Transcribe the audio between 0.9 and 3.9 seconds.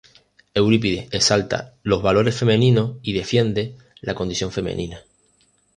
exalta los valores femeninos y defiende